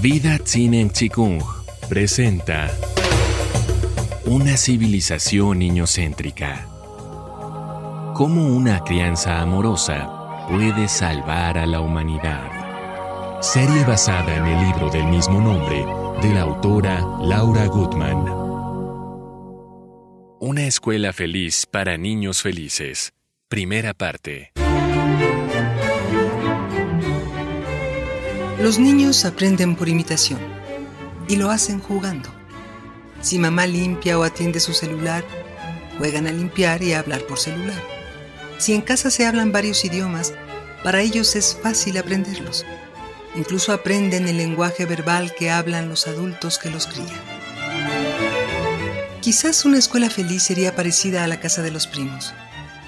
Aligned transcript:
Vida 0.00 0.38
Tzinen 0.38 0.90
Chikung 0.90 1.42
presenta 1.90 2.70
Una 4.24 4.56
civilización 4.56 5.58
niñocéntrica. 5.58 6.66
Cómo 8.14 8.46
una 8.46 8.82
crianza 8.82 9.42
amorosa 9.42 10.46
puede 10.48 10.88
salvar 10.88 11.58
a 11.58 11.66
la 11.66 11.82
humanidad. 11.82 13.42
Serie 13.42 13.84
basada 13.84 14.36
en 14.36 14.46
el 14.46 14.68
libro 14.68 14.88
del 14.88 15.04
mismo 15.04 15.38
nombre 15.38 15.84
de 16.22 16.34
la 16.34 16.42
autora 16.42 17.06
Laura 17.20 17.66
Gutman. 17.66 18.24
Una 20.40 20.66
escuela 20.66 21.12
feliz 21.12 21.66
para 21.66 21.98
niños 21.98 22.40
felices. 22.40 23.12
Primera 23.50 23.92
parte. 23.92 24.50
Los 28.60 28.78
niños 28.78 29.24
aprenden 29.24 29.74
por 29.74 29.88
imitación 29.88 30.38
y 31.28 31.36
lo 31.36 31.50
hacen 31.50 31.80
jugando. 31.80 32.28
Si 33.22 33.38
mamá 33.38 33.66
limpia 33.66 34.18
o 34.18 34.22
atiende 34.22 34.60
su 34.60 34.74
celular, 34.74 35.24
juegan 35.96 36.26
a 36.26 36.32
limpiar 36.32 36.82
y 36.82 36.92
a 36.92 36.98
hablar 36.98 37.22
por 37.22 37.38
celular. 37.38 37.82
Si 38.58 38.74
en 38.74 38.82
casa 38.82 39.10
se 39.10 39.24
hablan 39.24 39.50
varios 39.50 39.82
idiomas, 39.86 40.34
para 40.84 41.00
ellos 41.00 41.36
es 41.36 41.56
fácil 41.62 41.96
aprenderlos. 41.96 42.66
Incluso 43.34 43.72
aprenden 43.72 44.28
el 44.28 44.36
lenguaje 44.36 44.84
verbal 44.84 45.34
que 45.34 45.50
hablan 45.50 45.88
los 45.88 46.06
adultos 46.06 46.58
que 46.58 46.68
los 46.68 46.86
crían. 46.86 47.08
Quizás 49.22 49.64
una 49.64 49.78
escuela 49.78 50.10
feliz 50.10 50.42
sería 50.42 50.76
parecida 50.76 51.24
a 51.24 51.28
la 51.28 51.40
casa 51.40 51.62
de 51.62 51.70
los 51.70 51.86
primos 51.86 52.34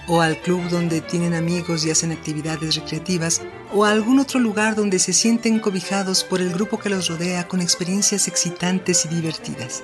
o 0.09 0.21
al 0.21 0.41
club 0.41 0.69
donde 0.69 1.01
tienen 1.01 1.35
amigos 1.35 1.85
y 1.85 1.91
hacen 1.91 2.13
actividades 2.13 2.77
recreativas, 2.77 3.43
o 3.73 3.85
a 3.85 3.91
algún 3.91 4.19
otro 4.19 4.41
lugar 4.41 4.75
donde 4.75 4.99
se 4.99 5.13
sienten 5.13 5.61
cobijados 5.61 6.25
por 6.25 6.41
el 6.41 6.53
grupo 6.53 6.79
que 6.79 6.91
los 6.91 7.09
rodea 7.09 7.49
con 7.49 7.61
experiencias 7.61 8.29
excitantes 8.29 9.05
y 9.05 9.09
divertidas. 9.09 9.83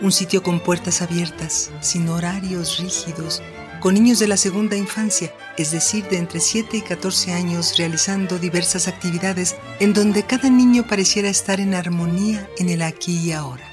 Un 0.00 0.12
sitio 0.12 0.42
con 0.42 0.60
puertas 0.60 1.02
abiertas, 1.02 1.70
sin 1.80 2.08
horarios 2.08 2.78
rígidos, 2.78 3.42
con 3.80 3.94
niños 3.94 4.18
de 4.18 4.28
la 4.28 4.36
segunda 4.36 4.76
infancia, 4.76 5.32
es 5.56 5.70
decir, 5.70 6.04
de 6.08 6.18
entre 6.18 6.40
7 6.40 6.76
y 6.78 6.80
14 6.82 7.32
años, 7.32 7.76
realizando 7.78 8.38
diversas 8.38 8.88
actividades 8.88 9.56
en 9.78 9.92
donde 9.92 10.24
cada 10.24 10.50
niño 10.50 10.86
pareciera 10.86 11.28
estar 11.28 11.60
en 11.60 11.74
armonía 11.74 12.48
en 12.58 12.70
el 12.70 12.82
aquí 12.82 13.18
y 13.18 13.32
ahora. 13.32 13.67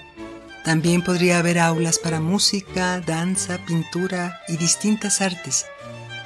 También 0.65 1.03
podría 1.03 1.37
haber 1.37 1.59
aulas 1.59 1.99
para 1.99 2.19
música, 2.19 2.99
danza, 2.99 3.59
pintura 3.67 4.41
y 4.47 4.57
distintas 4.57 5.21
artes, 5.21 5.67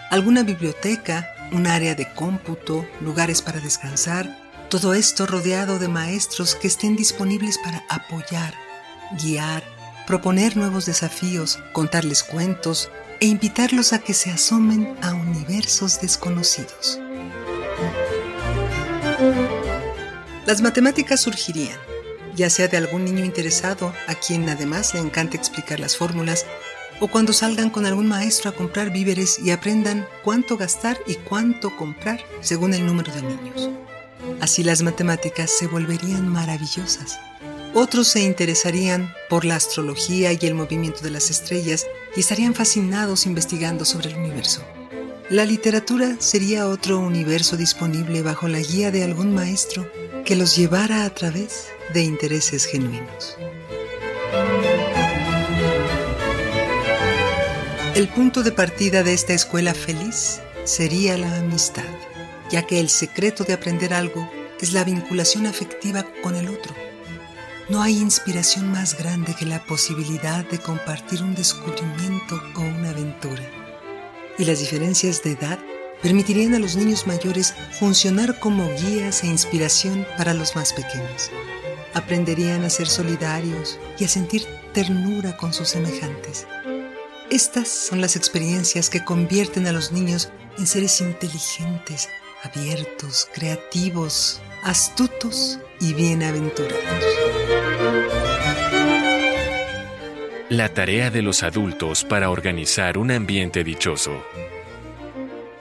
alguna 0.09 0.43
biblioteca, 0.43 1.27
un 1.51 1.67
área 1.67 1.93
de 1.93 2.07
cómputo, 2.13 2.87
lugares 3.01 3.41
para 3.41 3.59
descansar, 3.59 4.33
todo 4.69 4.93
esto 4.93 5.25
rodeado 5.25 5.77
de 5.77 5.89
maestros 5.89 6.55
que 6.55 6.67
estén 6.67 6.95
disponibles 6.95 7.57
para 7.57 7.83
apoyar, 7.89 8.53
guiar, 9.21 9.61
proponer 10.07 10.55
nuevos 10.55 10.85
desafíos, 10.85 11.59
contarles 11.73 12.23
cuentos 12.23 12.89
e 13.19 13.25
invitarlos 13.25 13.91
a 13.91 13.99
que 13.99 14.13
se 14.13 14.31
asomen 14.31 14.95
a 15.01 15.15
universos 15.15 15.99
desconocidos. 15.99 16.97
Las 20.45 20.61
matemáticas 20.61 21.19
surgirían, 21.19 21.77
ya 22.35 22.49
sea 22.49 22.67
de 22.67 22.77
algún 22.77 23.05
niño 23.05 23.25
interesado 23.25 23.93
a 24.07 24.15
quien 24.15 24.47
además 24.49 24.93
le 24.93 24.99
encanta 24.99 25.37
explicar 25.37 25.79
las 25.79 25.97
fórmulas 25.97 26.45
o 26.99 27.07
cuando 27.07 27.33
salgan 27.33 27.69
con 27.69 27.85
algún 27.85 28.07
maestro 28.07 28.49
a 28.49 28.53
comprar 28.53 28.91
víveres 28.91 29.39
y 29.39 29.51
aprendan 29.51 30.07
cuánto 30.23 30.57
gastar 30.57 30.97
y 31.07 31.15
cuánto 31.15 31.75
comprar 31.75 32.19
según 32.41 32.73
el 32.73 32.85
número 32.85 33.13
de 33.13 33.21
niños. 33.21 33.69
Así 34.41 34.63
las 34.63 34.81
matemáticas 34.81 35.49
se 35.51 35.67
volverían 35.67 36.27
maravillosas. 36.27 37.19
Otros 37.73 38.07
se 38.07 38.21
interesarían 38.21 39.13
por 39.29 39.45
la 39.45 39.55
astrología 39.55 40.33
y 40.33 40.39
el 40.41 40.55
movimiento 40.55 41.01
de 41.01 41.11
las 41.11 41.29
estrellas 41.29 41.85
y 42.15 42.21
estarían 42.21 42.55
fascinados 42.55 43.25
investigando 43.25 43.85
sobre 43.85 44.09
el 44.09 44.17
universo. 44.17 44.63
La 45.29 45.45
literatura 45.45 46.15
sería 46.19 46.67
otro 46.67 46.99
universo 46.99 47.55
disponible 47.55 48.23
bajo 48.23 48.47
la 48.47 48.59
guía 48.59 48.89
de 48.89 49.03
algún 49.03 49.33
maestro 49.33 49.89
que 50.25 50.35
los 50.35 50.55
llevara 50.55 51.05
a 51.05 51.13
través 51.13 51.67
de 51.93 52.03
intereses 52.03 52.65
genuinos. 52.65 53.37
El 57.95 58.07
punto 58.07 58.43
de 58.43 58.51
partida 58.51 59.03
de 59.03 59.13
esta 59.13 59.33
escuela 59.33 59.73
feliz 59.73 60.39
sería 60.63 61.17
la 61.17 61.35
amistad, 61.37 61.83
ya 62.49 62.65
que 62.65 62.79
el 62.79 62.89
secreto 62.89 63.43
de 63.43 63.53
aprender 63.53 63.93
algo 63.93 64.29
es 64.61 64.73
la 64.73 64.83
vinculación 64.83 65.47
afectiva 65.47 66.05
con 66.23 66.35
el 66.35 66.47
otro. 66.47 66.73
No 67.69 67.81
hay 67.81 67.97
inspiración 67.97 68.71
más 68.71 68.97
grande 68.97 69.35
que 69.37 69.45
la 69.45 69.63
posibilidad 69.65 70.43
de 70.45 70.59
compartir 70.59 71.21
un 71.21 71.35
descubrimiento 71.35 72.41
o 72.55 72.61
una 72.61 72.91
aventura. 72.91 73.43
Y 74.37 74.45
las 74.45 74.59
diferencias 74.59 75.21
de 75.21 75.31
edad 75.33 75.59
permitirían 76.01 76.55
a 76.55 76.59
los 76.59 76.75
niños 76.75 77.05
mayores 77.05 77.53
funcionar 77.79 78.39
como 78.39 78.69
guías 78.75 79.23
e 79.23 79.27
inspiración 79.27 80.07
para 80.17 80.33
los 80.33 80.55
más 80.55 80.73
pequeños. 80.73 81.29
Aprenderían 81.93 82.63
a 82.63 82.69
ser 82.69 82.87
solidarios 82.87 83.79
y 83.97 84.05
a 84.05 84.07
sentir 84.07 84.45
ternura 84.73 85.35
con 85.37 85.53
sus 85.53 85.69
semejantes 85.69 86.45
estas 87.29 87.67
son 87.67 88.01
las 88.01 88.15
experiencias 88.15 88.89
que 88.89 89.03
convierten 89.03 89.67
a 89.67 89.71
los 89.71 89.91
niños 89.91 90.31
en 90.57 90.65
seres 90.65 90.99
inteligentes, 90.99 92.09
abiertos, 92.41 93.29
creativos, 93.31 94.41
astutos 94.63 95.59
y 95.79 95.93
bienaventurados. 95.93 97.05
La 100.49 100.73
tarea 100.73 101.11
de 101.11 101.21
los 101.21 101.43
adultos 101.43 102.03
para 102.03 102.31
organizar 102.31 102.97
un 102.97 103.11
ambiente 103.11 103.63
dichoso. 103.63 104.23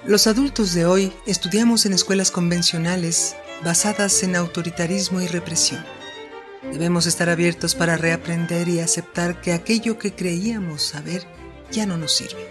Los 0.06 0.26
adultos 0.26 0.72
de 0.72 0.86
hoy 0.86 1.12
estudiamos 1.26 1.84
en 1.84 1.92
escuelas 1.92 2.30
convencionales 2.30 3.36
basadas 3.62 4.22
en 4.22 4.36
autoritarismo 4.36 5.20
y 5.20 5.26
represión. 5.26 5.84
Debemos 6.62 7.06
estar 7.06 7.28
abiertos 7.28 7.74
para 7.74 7.96
reaprender 7.96 8.68
y 8.68 8.80
aceptar 8.80 9.40
que 9.40 9.52
aquello 9.52 9.98
que 9.98 10.14
creíamos 10.14 10.82
saber 10.82 11.26
ya 11.70 11.86
no 11.86 11.96
nos 11.96 12.12
sirve. 12.12 12.48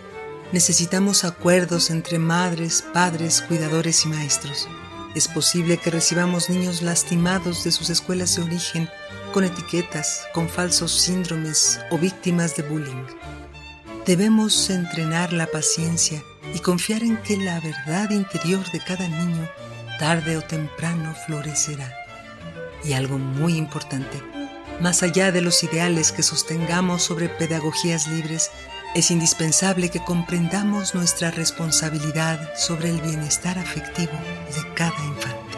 Necesitamos 0.53 1.25
acuerdos 1.25 1.89
entre 1.89 2.19
madres, 2.19 2.83
padres, 2.93 3.41
cuidadores 3.41 4.05
y 4.05 4.07
maestros. 4.07 4.67
Es 5.13 5.27
posible 5.27 5.77
que 5.77 5.91
recibamos 5.91 6.49
niños 6.49 6.81
lastimados 6.81 7.63
de 7.63 7.71
sus 7.71 7.89
escuelas 7.89 8.35
de 8.35 8.43
origen 8.43 8.89
con 9.33 9.43
etiquetas, 9.43 10.25
con 10.33 10.47
falsos 10.47 10.91
síndromes 10.91 11.79
o 11.91 11.97
víctimas 11.97 12.55
de 12.55 12.63
bullying. 12.63 13.03
Debemos 14.05 14.69
entrenar 14.69 15.33
la 15.33 15.47
paciencia 15.47 16.23
y 16.53 16.59
confiar 16.59 17.03
en 17.03 17.17
que 17.17 17.35
la 17.35 17.59
verdad 17.59 18.09
interior 18.11 18.63
de 18.71 18.79
cada 18.79 19.07
niño 19.07 19.49
tarde 19.99 20.37
o 20.37 20.41
temprano 20.41 21.13
florecerá. 21.25 22.06
Y 22.87 22.93
algo 22.93 23.17
muy 23.17 23.57
importante, 23.57 24.23
más 24.79 25.03
allá 25.03 25.33
de 25.33 25.41
los 25.41 25.61
ideales 25.61 26.13
que 26.13 26.23
sostengamos 26.23 27.03
sobre 27.03 27.27
pedagogías 27.27 28.07
libres, 28.07 28.49
es 28.95 29.11
indispensable 29.11 29.89
que 29.89 29.99
comprendamos 29.99 30.95
nuestra 30.95 31.29
responsabilidad 31.29 32.55
sobre 32.55 32.91
el 32.91 33.01
bienestar 33.01 33.59
afectivo 33.59 34.13
de 34.13 34.73
cada 34.73 35.03
infante. 35.03 35.57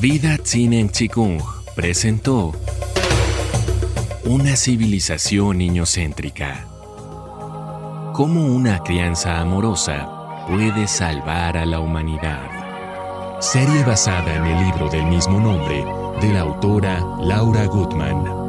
Vida 0.00 0.38
Tzinen 0.38 0.90
Chikung 0.90 1.53
presentó 1.74 2.52
Una 4.24 4.56
civilización 4.56 5.58
niñocéntrica 5.58 6.66
cómo 8.14 8.46
una 8.46 8.78
crianza 8.78 9.40
amorosa 9.40 10.46
puede 10.46 10.86
salvar 10.86 11.56
a 11.56 11.66
la 11.66 11.80
humanidad. 11.80 13.40
Serie 13.40 13.82
basada 13.82 14.36
en 14.36 14.44
el 14.44 14.66
libro 14.66 14.88
del 14.88 15.04
mismo 15.06 15.40
nombre 15.40 15.84
de 16.20 16.32
la 16.32 16.42
autora 16.42 17.04
Laura 17.20 17.66
Gutman. 17.66 18.43